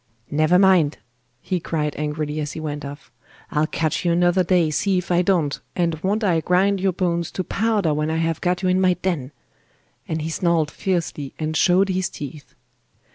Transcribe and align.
'Never 0.31 0.57
mind!' 0.57 0.97
he 1.41 1.59
cried 1.59 1.95
angrily 1.95 2.39
as 2.39 2.53
he 2.53 2.59
went 2.59 2.83
off, 2.83 3.11
'I'll 3.51 3.67
catch 3.67 4.03
you 4.03 4.11
another 4.13 4.43
day, 4.43 4.71
see 4.71 4.97
if 4.97 5.11
I 5.11 5.21
don't, 5.21 5.59
and 5.75 5.99
won't 6.01 6.23
I 6.23 6.41
grind 6.41 6.81
your 6.81 6.91
bones 6.91 7.29
to 7.33 7.43
powder 7.43 7.93
when 7.93 8.09
I 8.09 8.17
have 8.17 8.41
got 8.41 8.63
you 8.63 8.69
in 8.69 8.81
my 8.81 8.95
den!' 8.95 9.31
and 10.07 10.23
he 10.23 10.29
snarled 10.31 10.71
fiercely 10.71 11.35
and 11.37 11.55
showed 11.55 11.89
his 11.89 12.09
teeth. 12.09 12.55